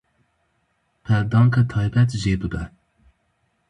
Peldanka 1.05 1.61
taybet 1.73 2.09
jê 2.21 2.33
bibe. 2.41 2.63